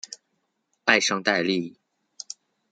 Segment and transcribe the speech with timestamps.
[0.85, 1.77] 埃尚代利。